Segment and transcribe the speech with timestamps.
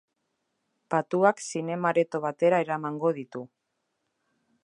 [0.93, 3.43] Patuak zinema-areto batera eramango ditu.